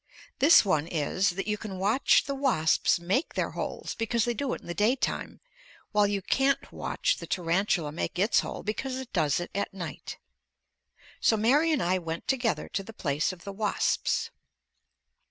[0.39, 4.51] This one is, that you can watch the wasps make their holes because they do
[4.55, 5.41] it in the daytime,
[5.91, 10.17] while you can't watch the tarantula make its hole because it does it at night.
[11.19, 14.31] So Mary and I went together to the place of the wasps.